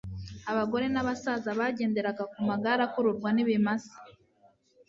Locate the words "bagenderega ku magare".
1.59-2.81